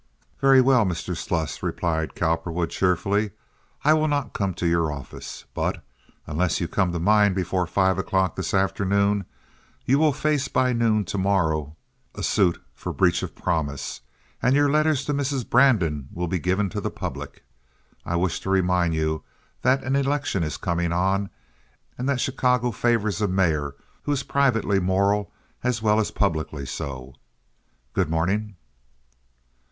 "Very 0.39 0.61
well, 0.61 0.83
Mr. 0.83 1.15
Sluss," 1.15 1.61
replied 1.61 2.15
Cowperwood, 2.15 2.71
cheerfully. 2.71 3.33
"I 3.83 3.93
will 3.93 4.07
not 4.07 4.33
come 4.33 4.55
to 4.55 4.65
your 4.65 4.91
office. 4.91 5.45
But 5.53 5.83
unless 6.25 6.59
you 6.59 6.67
come 6.67 6.91
to 6.91 6.99
mine 6.99 7.35
before 7.35 7.67
five 7.67 7.99
o'clock 7.99 8.35
this 8.35 8.51
afternoon 8.51 9.25
you 9.85 9.99
will 9.99 10.11
face 10.11 10.47
by 10.47 10.73
noon 10.73 11.05
to 11.05 11.19
morrow 11.19 11.75
a 12.15 12.23
suit 12.23 12.59
for 12.73 12.91
breach 12.91 13.21
of 13.21 13.35
promise, 13.35 14.01
and 14.41 14.55
your 14.55 14.71
letters 14.71 15.05
to 15.05 15.13
Mrs. 15.13 15.47
Brandon 15.47 16.07
will 16.11 16.25
be 16.27 16.39
given 16.39 16.67
to 16.69 16.81
the 16.81 16.89
public. 16.89 17.43
I 18.03 18.15
wish 18.15 18.39
to 18.39 18.49
remind 18.49 18.95
you 18.95 19.23
that 19.61 19.83
an 19.83 19.95
election 19.95 20.41
is 20.41 20.57
coming 20.57 20.91
on, 20.91 21.29
and 21.95 22.09
that 22.09 22.19
Chicago 22.19 22.71
favors 22.71 23.21
a 23.21 23.27
mayor 23.27 23.75
who 24.01 24.11
is 24.13 24.23
privately 24.23 24.79
moral 24.79 25.31
as 25.63 25.83
well 25.83 25.99
as 25.99 26.09
publicly 26.09 26.65
so. 26.65 27.13
Good 27.93 28.09
morning." 28.09 28.55